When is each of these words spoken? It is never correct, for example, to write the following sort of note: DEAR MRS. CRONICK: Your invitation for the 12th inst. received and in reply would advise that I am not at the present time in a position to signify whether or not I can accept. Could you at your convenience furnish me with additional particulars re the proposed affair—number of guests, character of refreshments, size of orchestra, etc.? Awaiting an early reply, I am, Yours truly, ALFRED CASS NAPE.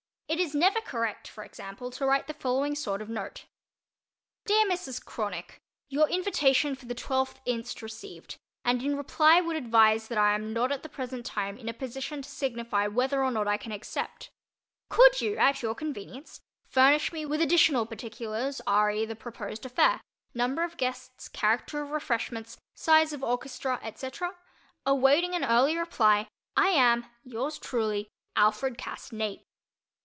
It 0.27 0.39
is 0.39 0.55
never 0.55 0.79
correct, 0.79 1.27
for 1.27 1.43
example, 1.43 1.91
to 1.91 2.05
write 2.05 2.27
the 2.27 2.33
following 2.33 2.73
sort 2.73 3.01
of 3.01 3.09
note: 3.09 3.47
DEAR 4.45 4.65
MRS. 4.65 5.03
CRONICK: 5.03 5.59
Your 5.89 6.07
invitation 6.09 6.73
for 6.73 6.85
the 6.85 6.95
12th 6.95 7.41
inst. 7.45 7.81
received 7.81 8.37
and 8.63 8.81
in 8.81 8.95
reply 8.95 9.41
would 9.41 9.57
advise 9.57 10.07
that 10.07 10.17
I 10.17 10.33
am 10.33 10.53
not 10.53 10.71
at 10.71 10.83
the 10.83 10.89
present 10.89 11.25
time 11.25 11.57
in 11.57 11.67
a 11.67 11.73
position 11.73 12.21
to 12.21 12.29
signify 12.29 12.87
whether 12.87 13.21
or 13.21 13.29
not 13.29 13.49
I 13.49 13.57
can 13.57 13.73
accept. 13.73 14.29
Could 14.87 15.19
you 15.19 15.35
at 15.35 15.61
your 15.61 15.75
convenience 15.75 16.39
furnish 16.65 17.11
me 17.11 17.25
with 17.25 17.41
additional 17.41 17.85
particulars 17.85 18.61
re 18.65 19.05
the 19.05 19.17
proposed 19.17 19.65
affair—number 19.65 20.63
of 20.63 20.77
guests, 20.77 21.27
character 21.27 21.81
of 21.81 21.89
refreshments, 21.89 22.57
size 22.73 23.11
of 23.11 23.21
orchestra, 23.21 23.81
etc.? 23.83 24.37
Awaiting 24.85 25.35
an 25.35 25.43
early 25.43 25.75
reply, 25.77 26.29
I 26.55 26.67
am, 26.69 27.05
Yours 27.25 27.59
truly, 27.59 28.07
ALFRED 28.37 28.77
CASS 28.77 29.11
NAPE. 29.11 29.43